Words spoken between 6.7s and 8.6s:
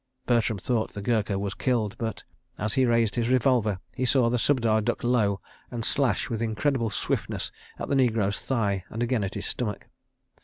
swiftness at the negro's